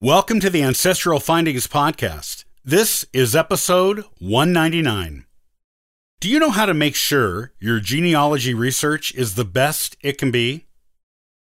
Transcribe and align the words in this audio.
Welcome 0.00 0.38
to 0.40 0.48
the 0.48 0.62
Ancestral 0.62 1.18
Findings 1.18 1.66
Podcast. 1.66 2.44
This 2.64 3.04
is 3.12 3.34
episode 3.34 4.04
199. 4.20 5.24
Do 6.20 6.28
you 6.28 6.38
know 6.38 6.50
how 6.50 6.66
to 6.66 6.72
make 6.72 6.94
sure 6.94 7.52
your 7.58 7.80
genealogy 7.80 8.54
research 8.54 9.12
is 9.16 9.34
the 9.34 9.44
best 9.44 9.96
it 10.00 10.16
can 10.16 10.30
be? 10.30 10.68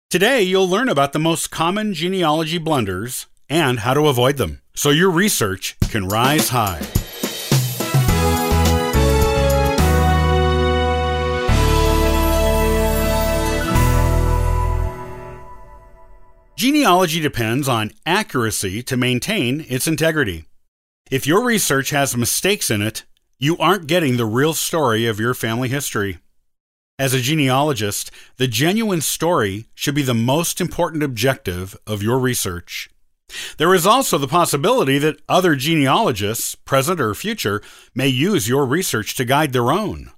Today, 0.08 0.42
you'll 0.42 0.68
learn 0.68 0.88
about 0.88 1.12
the 1.12 1.18
most 1.18 1.50
common 1.50 1.94
genealogy 1.94 2.58
blunders 2.58 3.26
and 3.48 3.80
how 3.80 3.92
to 3.92 4.06
avoid 4.06 4.36
them 4.36 4.62
so 4.72 4.90
your 4.90 5.10
research 5.10 5.76
can 5.90 6.06
rise 6.06 6.50
high. 6.50 6.80
Genealogy 16.56 17.18
depends 17.18 17.68
on 17.68 17.90
accuracy 18.06 18.80
to 18.84 18.96
maintain 18.96 19.66
its 19.68 19.88
integrity. 19.88 20.44
If 21.10 21.26
your 21.26 21.44
research 21.44 21.90
has 21.90 22.16
mistakes 22.16 22.70
in 22.70 22.80
it, 22.80 23.04
you 23.40 23.58
aren't 23.58 23.88
getting 23.88 24.16
the 24.16 24.24
real 24.24 24.54
story 24.54 25.04
of 25.06 25.18
your 25.18 25.34
family 25.34 25.68
history. 25.68 26.18
As 26.96 27.12
a 27.12 27.20
genealogist, 27.20 28.12
the 28.36 28.46
genuine 28.46 29.00
story 29.00 29.66
should 29.74 29.96
be 29.96 30.02
the 30.02 30.14
most 30.14 30.60
important 30.60 31.02
objective 31.02 31.76
of 31.88 32.04
your 32.04 32.20
research. 32.20 32.88
There 33.58 33.74
is 33.74 33.84
also 33.84 34.16
the 34.16 34.28
possibility 34.28 34.98
that 34.98 35.22
other 35.28 35.56
genealogists, 35.56 36.54
present 36.54 37.00
or 37.00 37.16
future, 37.16 37.62
may 37.96 38.06
use 38.06 38.48
your 38.48 38.64
research 38.64 39.16
to 39.16 39.24
guide 39.24 39.52
their 39.52 39.72
own. 39.72 40.12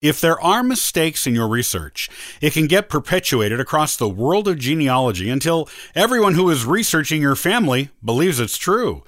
If 0.00 0.20
there 0.20 0.40
are 0.40 0.62
mistakes 0.62 1.26
in 1.26 1.34
your 1.34 1.48
research, 1.48 2.08
it 2.40 2.52
can 2.52 2.68
get 2.68 2.88
perpetuated 2.88 3.58
across 3.58 3.96
the 3.96 4.08
world 4.08 4.46
of 4.46 4.58
genealogy 4.58 5.28
until 5.28 5.68
everyone 5.92 6.34
who 6.34 6.48
is 6.50 6.64
researching 6.64 7.20
your 7.20 7.34
family 7.34 7.90
believes 8.04 8.38
it's 8.38 8.56
true, 8.56 9.02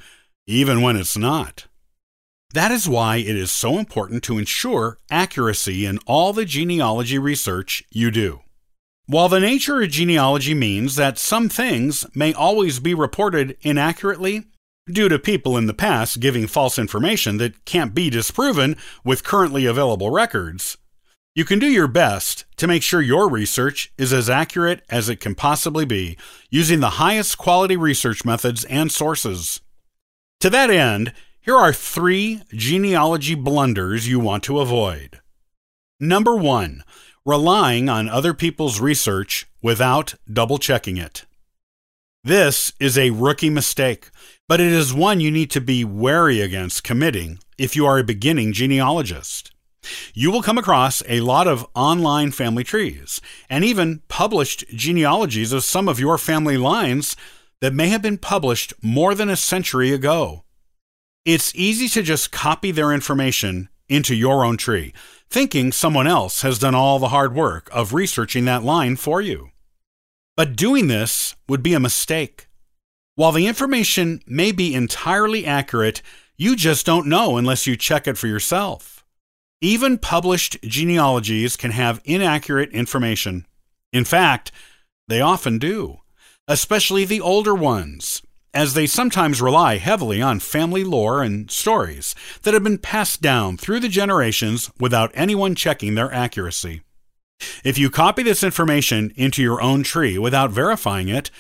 even 0.49 0.83
when 0.83 0.97
it's 0.97 1.17
not. 1.17 1.67
That 2.55 2.73
is 2.73 2.89
why 2.89 3.19
it 3.19 3.37
is 3.37 3.53
so 3.53 3.79
important 3.79 4.25
to 4.25 4.39
ensure 4.39 4.99
accuracy 5.13 5.87
in 5.87 6.01
all 6.07 6.33
the 6.33 6.45
genealogy 6.45 7.19
research 7.19 7.85
you 7.91 8.11
do. 8.11 8.41
While 9.07 9.29
the 9.29 9.39
nature 9.39 9.81
of 9.81 9.91
genealogy 9.91 10.55
means 10.55 10.97
that 10.97 11.19
some 11.19 11.49
things 11.49 12.05
may 12.17 12.33
always 12.33 12.81
be 12.81 12.95
reported 12.95 13.57
inaccurately, 13.61 14.47
due 14.87 15.09
to 15.09 15.19
people 15.19 15.57
in 15.57 15.67
the 15.67 15.75
past 15.75 16.21
giving 16.21 16.47
false 16.47 16.79
information 16.79 17.39
that 17.39 17.65
can't 17.65 17.95
be 17.95 18.11
disproven 18.11 18.77
with 19.05 19.25
currently 19.25 19.67
available 19.67 20.11
records, 20.11 20.77
you 21.35 21.45
can 21.45 21.59
do 21.59 21.67
your 21.67 21.87
best 21.87 22.45
to 22.57 22.67
make 22.67 22.83
sure 22.83 23.01
your 23.01 23.29
research 23.29 23.93
is 23.97 24.13
as 24.13 24.29
accurate 24.29 24.83
as 24.91 25.09
it 25.09 25.21
can 25.21 25.35
possibly 25.35 25.85
be 25.85 26.19
using 26.51 26.81
the 26.81 26.91
highest 26.91 27.39
quality 27.39 27.77
research 27.77 28.25
methods 28.25 28.65
and 28.65 28.91
sources. 28.91 29.61
To 30.41 30.51
that 30.51 30.71
end, 30.71 31.13
here 31.41 31.57
are 31.57 31.73
three 31.73 32.43
genealogy 32.53 33.35
blunders 33.35 34.09
you 34.09 34.19
want 34.19 34.43
to 34.45 34.59
avoid. 34.61 35.21
Number 36.01 36.35
one, 36.35 36.83
relying 37.25 37.89
on 37.89 38.09
other 38.09 38.35
people's 38.35 38.81
research 38.81 39.47
without 39.63 40.15
double 40.31 40.59
checking 40.59 40.97
it. 40.97 41.27
This 42.25 42.73
is 42.81 42.99
a 42.99 43.11
rookie 43.11 43.51
mistake, 43.51 44.11
but 44.51 44.61
it 44.61 44.73
is 44.73 44.93
one 44.93 45.21
you 45.21 45.31
need 45.31 45.49
to 45.49 45.61
be 45.61 45.85
wary 45.85 46.41
against 46.41 46.83
committing 46.83 47.39
if 47.57 47.77
you 47.77 47.87
are 47.87 48.01
a 48.01 48.03
beginning 48.03 48.53
genealogist. 48.53 49.53
You 50.13 50.33
will 50.33 50.43
come 50.43 50.59
across 50.59 51.05
a 51.09 51.21
lot 51.21 51.47
of 51.47 51.65
online 51.73 52.33
family 52.33 52.65
trees 52.65 53.21
and 53.49 53.65
even 53.65 54.03
published 54.09 54.65
genealogies 54.71 55.53
of 55.53 55.63
some 55.63 55.89
of 55.89 56.01
your 56.01 56.19
family 56.19 56.57
lines 56.57 57.15
that 57.61 57.75
may 57.75 57.91
have 57.91 58.03
been 58.03 58.19
published 58.19 58.75
more 58.83 59.15
than 59.15 59.29
a 59.29 59.37
century 59.37 59.93
ago. 59.93 60.43
It's 61.25 61.55
easy 61.55 61.87
to 61.91 62.03
just 62.03 62.33
copy 62.33 62.73
their 62.73 62.93
information 62.93 63.69
into 63.89 64.17
your 64.17 64.45
own 64.45 64.57
tree, 64.57 64.93
thinking 65.29 65.71
someone 65.71 66.09
else 66.09 66.43
has 66.43 66.59
done 66.59 66.75
all 66.75 66.99
the 66.99 67.11
hard 67.11 67.37
work 67.37 67.69
of 67.71 67.95
researching 67.95 68.47
that 68.47 68.65
line 68.65 68.97
for 68.97 69.21
you. 69.21 69.51
But 70.37 70.57
doing 70.57 70.89
this 70.89 71.37
would 71.49 71.63
be 71.63 71.75
a 71.75 71.79
mistake. 71.79 72.49
While 73.21 73.33
the 73.33 73.47
information 73.47 74.23
may 74.27 74.51
be 74.51 74.75
entirely 74.75 75.45
accurate, 75.45 76.01
you 76.39 76.57
just 76.57 76.87
don't 76.87 77.07
know 77.07 77.37
unless 77.37 77.67
you 77.67 77.77
check 77.77 78.09
it 78.09 78.17
for 78.17 78.29
yourself. 78.29 79.05
Even 79.61 79.99
published 79.99 80.57
genealogies 80.63 81.55
can 81.55 81.73
have 81.73 82.01
inaccurate 82.07 82.71
information. 82.71 83.47
In 83.93 84.07
fact, 84.07 84.53
they 85.07 85.21
often 85.21 85.59
do, 85.59 85.99
especially 86.49 87.05
the 87.05 87.21
older 87.21 87.55
ones, 87.55 88.23
as 88.55 88.73
they 88.73 88.87
sometimes 88.87 89.43
rely 89.43 89.77
heavily 89.77 90.23
on 90.23 90.41
family 90.41 90.83
lore 90.83 91.23
and 91.23 91.51
stories 91.51 92.15
that 92.45 92.55
have 92.55 92.65
been 92.65 92.79
passed 92.79 93.21
down 93.21 93.59
through 93.59 93.81
the 93.81 93.91
generations 93.91 94.71
without 94.81 95.11
anyone 95.13 95.55
checking 95.55 95.95
their 95.95 96.11
accuracy. 96.11 96.81
If 97.65 97.77
you 97.77 97.91
copy 97.91 98.23
this 98.23 98.43
information 98.43 99.13
into 99.15 99.43
your 99.43 99.61
own 99.61 99.83
tree 99.83 100.17
without 100.17 100.53
verifying 100.53 101.09
it, 101.09 101.31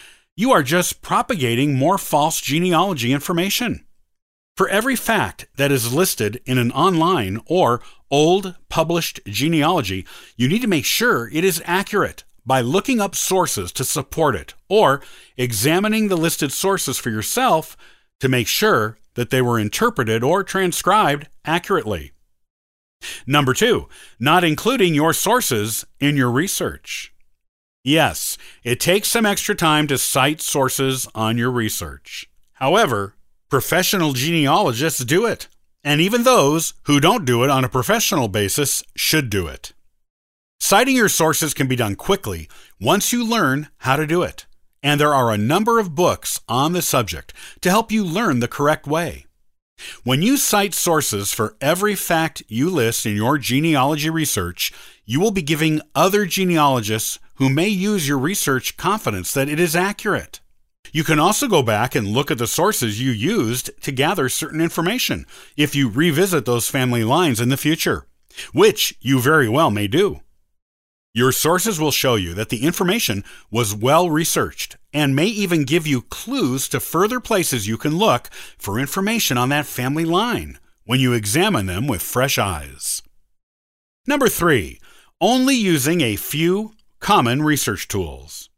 you 0.40 0.52
are 0.52 0.62
just 0.62 1.02
propagating 1.02 1.74
more 1.74 1.98
false 1.98 2.40
genealogy 2.40 3.12
information. 3.12 3.84
For 4.56 4.70
every 4.70 4.96
fact 4.96 5.46
that 5.56 5.70
is 5.70 5.92
listed 5.92 6.40
in 6.46 6.56
an 6.56 6.72
online 6.72 7.42
or 7.44 7.82
old 8.10 8.56
published 8.70 9.20
genealogy, 9.26 10.06
you 10.38 10.48
need 10.48 10.62
to 10.62 10.66
make 10.66 10.86
sure 10.86 11.28
it 11.28 11.44
is 11.44 11.62
accurate 11.66 12.24
by 12.46 12.62
looking 12.62 13.02
up 13.02 13.14
sources 13.14 13.70
to 13.72 13.84
support 13.84 14.34
it 14.34 14.54
or 14.70 15.02
examining 15.36 16.08
the 16.08 16.16
listed 16.16 16.52
sources 16.52 16.96
for 16.96 17.10
yourself 17.10 17.76
to 18.20 18.28
make 18.30 18.48
sure 18.48 18.96
that 19.16 19.28
they 19.28 19.42
were 19.42 19.58
interpreted 19.58 20.24
or 20.24 20.42
transcribed 20.42 21.28
accurately. 21.44 22.12
Number 23.26 23.52
two, 23.52 23.90
not 24.18 24.42
including 24.42 24.94
your 24.94 25.12
sources 25.12 25.84
in 26.00 26.16
your 26.16 26.30
research. 26.30 27.12
Yes, 27.82 28.36
it 28.62 28.80
takes 28.80 29.08
some 29.08 29.24
extra 29.24 29.54
time 29.54 29.86
to 29.86 29.98
cite 29.98 30.40
sources 30.40 31.08
on 31.14 31.38
your 31.38 31.50
research. 31.50 32.26
However, 32.54 33.14
Professional 33.50 34.12
genealogists 34.12 35.04
do 35.04 35.26
it, 35.26 35.48
and 35.82 36.00
even 36.00 36.22
those 36.22 36.72
who 36.84 37.00
don't 37.00 37.24
do 37.24 37.42
it 37.42 37.50
on 37.50 37.64
a 37.64 37.68
professional 37.68 38.28
basis 38.28 38.84
should 38.94 39.28
do 39.28 39.48
it. 39.48 39.72
Citing 40.60 40.94
your 40.94 41.08
sources 41.08 41.52
can 41.52 41.66
be 41.66 41.74
done 41.74 41.96
quickly 41.96 42.48
once 42.80 43.12
you 43.12 43.26
learn 43.26 43.66
how 43.78 43.96
to 43.96 44.06
do 44.06 44.22
it, 44.22 44.46
and 44.84 45.00
there 45.00 45.12
are 45.12 45.32
a 45.32 45.36
number 45.36 45.80
of 45.80 45.96
books 45.96 46.40
on 46.48 46.74
the 46.74 46.80
subject 46.80 47.32
to 47.60 47.70
help 47.70 47.90
you 47.90 48.04
learn 48.04 48.38
the 48.38 48.46
correct 48.46 48.86
way. 48.86 49.26
When 50.04 50.22
you 50.22 50.36
cite 50.36 50.72
sources 50.72 51.32
for 51.32 51.56
every 51.60 51.96
fact 51.96 52.44
you 52.46 52.70
list 52.70 53.04
in 53.04 53.16
your 53.16 53.36
genealogy 53.36 54.10
research, 54.10 54.72
you 55.04 55.18
will 55.18 55.32
be 55.32 55.42
giving 55.42 55.80
other 55.96 56.24
genealogists 56.24 57.18
who 57.40 57.48
may 57.48 57.68
use 57.68 58.06
your 58.06 58.18
research 58.18 58.76
confidence 58.76 59.32
that 59.32 59.48
it 59.48 59.58
is 59.58 59.74
accurate. 59.74 60.40
You 60.92 61.02
can 61.04 61.18
also 61.18 61.48
go 61.48 61.62
back 61.62 61.94
and 61.94 62.06
look 62.06 62.30
at 62.30 62.36
the 62.36 62.46
sources 62.46 63.00
you 63.00 63.10
used 63.10 63.70
to 63.80 63.90
gather 63.90 64.28
certain 64.28 64.60
information 64.60 65.24
if 65.56 65.74
you 65.74 65.88
revisit 65.88 66.44
those 66.44 66.68
family 66.68 67.02
lines 67.02 67.40
in 67.40 67.48
the 67.48 67.56
future, 67.56 68.06
which 68.52 68.94
you 69.00 69.20
very 69.20 69.48
well 69.48 69.70
may 69.70 69.86
do. 69.86 70.20
Your 71.14 71.32
sources 71.32 71.80
will 71.80 71.90
show 71.90 72.14
you 72.14 72.34
that 72.34 72.50
the 72.50 72.62
information 72.62 73.24
was 73.50 73.74
well 73.74 74.10
researched 74.10 74.76
and 74.92 75.16
may 75.16 75.26
even 75.26 75.64
give 75.64 75.86
you 75.86 76.02
clues 76.02 76.68
to 76.68 76.78
further 76.78 77.20
places 77.20 77.66
you 77.66 77.78
can 77.78 77.96
look 77.96 78.28
for 78.58 78.78
information 78.78 79.38
on 79.38 79.48
that 79.48 79.66
family 79.66 80.04
line 80.04 80.58
when 80.84 81.00
you 81.00 81.14
examine 81.14 81.64
them 81.64 81.86
with 81.86 82.02
fresh 82.02 82.36
eyes. 82.36 83.02
Number 84.06 84.28
three, 84.28 84.78
only 85.22 85.54
using 85.54 86.02
a 86.02 86.16
few 86.16 86.74
common 87.00 87.42
research 87.42 87.88
tools. 87.88 88.50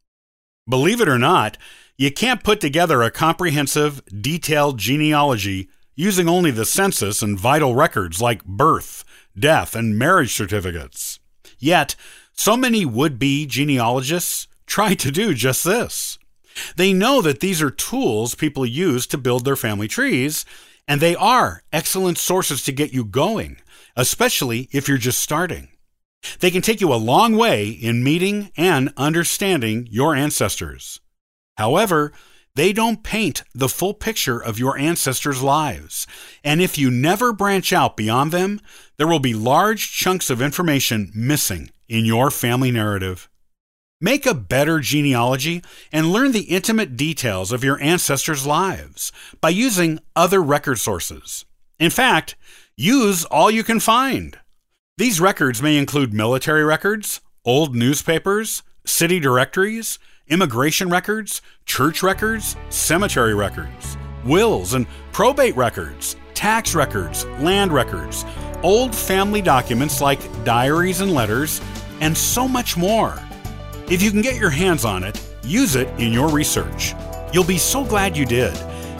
Believe 0.69 1.01
it 1.01 1.09
or 1.09 1.19
not, 1.19 1.57
you 1.97 2.11
can't 2.11 2.45
put 2.45 2.61
together 2.61 3.03
a 3.03 3.11
comprehensive, 3.11 4.03
detailed 4.07 4.79
genealogy 4.79 5.69
using 5.95 6.29
only 6.29 6.51
the 6.51 6.65
census 6.65 7.23
and 7.23 7.39
vital 7.39 7.75
records 7.75 8.21
like 8.21 8.45
birth, 8.45 9.05
death, 9.39 9.75
and 9.75 9.99
marriage 9.99 10.33
certificates. 10.33 11.21
Yet, 11.59 11.95
so 12.33 12.57
many 12.57 12.85
would 12.85 13.19
be 13.19 13.47
genealogists 13.47 14.49
try 14.67 14.95
to 14.95 15.11
do 15.11 15.35
just 15.35 15.65
this. 15.65 16.19
They 16.77 16.93
know 16.93 17.23
that 17.23 17.41
these 17.41 17.63
are 17.63 17.71
tools 17.71 18.35
people 18.35 18.67
use 18.67 19.07
to 19.09 19.19
build 19.19 19.45
their 19.45 19.57
family 19.57 19.89
trees, 19.89 20.45
and 20.89 21.01
they 21.01 21.15
are 21.15 21.63
excellent 21.73 22.19
sources 22.19 22.63
to 22.65 22.73
get 22.73 22.93
you 22.93 23.05
going, 23.05 23.59
especially 23.97 24.69
if 24.73 24.89
you're 24.89 24.99
just 24.99 25.21
starting. 25.21 25.69
They 26.41 26.51
can 26.51 26.63
take 26.63 26.81
you 26.81 26.93
a 26.93 26.97
long 26.97 27.37
way 27.37 27.69
in 27.69 28.05
meeting 28.05 28.51
and 28.57 28.93
understanding 28.97 29.89
your 29.91 30.15
ancestors. 30.15 31.01
However, 31.57 32.13
they 32.55 32.73
don't 32.73 33.03
paint 33.03 33.45
the 33.55 33.69
full 33.69 33.95
picture 33.95 34.39
of 34.39 34.59
your 34.59 34.77
ancestors' 34.77 35.43
lives. 35.43 36.07
And 36.45 36.61
if 36.61 36.77
you 36.77 36.91
never 36.91 37.33
branch 37.33 37.73
out 37.73 37.97
beyond 37.97 38.31
them, 38.31 38.61
there 38.99 39.07
will 39.07 39.21
be 39.21 39.33
large 39.33 39.91
chunks 39.93 40.29
of 40.29 40.43
information 40.43 41.11
missing 41.15 41.71
in 41.89 42.05
your 42.05 42.31
family 42.31 42.71
narrative. 42.71 43.29
Make 44.03 44.27
a 44.27 44.35
better 44.35 44.81
genealogy 44.81 45.63
and 45.93 46.13
learn 46.13 46.33
the 46.33 46.43
intimate 46.43 46.97
details 46.97 47.53
of 47.53 47.65
your 47.65 47.81
ancestors' 47.81 48.47
lives 48.47 49.13
by 49.41 49.51
using 49.51 50.01
other 50.17 50.43
record 50.43 50.79
sources. 50.79 51.45
In 51.79 51.91
fact, 51.91 52.35
use 52.77 53.25
all 53.25 53.51
you 53.51 53.63
can 53.65 53.81
find. 53.81 54.39
These 55.03 55.21
records 55.21 55.61
may 55.61 55.79
include 55.79 56.15
military 56.15 56.63
records, 56.63 57.23
old 57.45 57.75
newspapers, 57.75 58.63
city 58.87 59.19
directories, 59.19 59.99
immigration 60.29 60.91
records, 60.91 61.43
church 61.67 62.05
records, 62.05 62.55
cemetery 62.69 63.35
records, 63.35 63.97
wills 64.25 64.75
and 64.75 64.87
probate 65.11 65.57
records, 65.57 66.15
tax 66.35 66.77
records, 66.77 67.27
land 67.41 67.73
records, 67.73 68.25
old 68.63 68.95
family 68.95 69.43
documents 69.43 70.01
like 70.01 70.21
diaries 70.45 71.01
and 71.01 71.13
letters, 71.13 71.61
and 72.01 72.17
so 72.17 72.47
much 72.47 72.77
more. 72.77 73.19
If 73.89 74.03
you 74.03 74.13
can 74.13 74.23
get 74.23 74.37
your 74.37 74.51
hands 74.51 74.85
on 74.85 75.03
it, 75.03 75.21
use 75.43 75.75
it 75.75 75.89
in 75.99 76.13
your 76.13 76.29
research. 76.29 76.95
You'll 77.33 77.43
be 77.43 77.59
so 77.59 77.85
glad 77.85 78.17
you 78.17 78.25
did, 78.25 78.57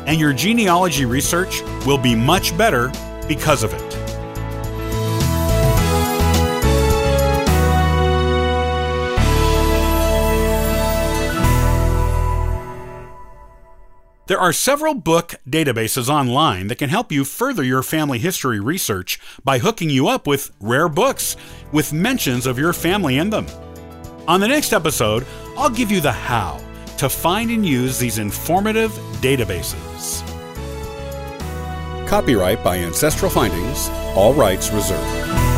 and 0.09 0.19
your 0.19 0.33
genealogy 0.33 1.05
research 1.05 1.63
will 1.87 1.97
be 1.97 2.17
much 2.17 2.59
better 2.59 2.91
because 3.29 3.63
of 3.63 3.73
it. 3.73 3.92
There 14.33 14.41
are 14.41 14.55
several 14.55 14.95
book 14.95 15.35
databases 15.47 16.09
online 16.09 16.69
that 16.69 16.79
can 16.79 16.89
help 16.89 17.13
you 17.13 17.23
further 17.23 17.63
your 17.63 17.83
family 17.83 18.19
history 18.19 18.61
research 18.61 19.21
by 19.45 19.59
hooking 19.59 19.91
you 19.91 20.09
up 20.09 20.27
with 20.27 20.53
rare 20.59 20.89
books 20.89 21.37
with 21.71 21.93
mentions 21.93 22.47
of 22.47 22.59
your 22.59 22.73
family 22.73 23.19
in 23.19 23.29
them. 23.29 23.47
On 24.27 24.41
the 24.41 24.49
next 24.49 24.73
episode, 24.73 25.27
I'll 25.55 25.69
give 25.69 25.91
you 25.91 26.01
the 26.01 26.13
how 26.13 26.65
to 26.97 27.11
find 27.11 27.51
and 27.51 27.67
use 27.67 27.99
these 27.99 28.17
informative 28.17 28.93
databases. 29.21 30.27
Copyright 32.09 32.65
by 32.65 32.79
Ancestral 32.79 33.31
Findings, 33.31 33.91
all 34.17 34.33
rights 34.33 34.71
reserved. 34.71 35.52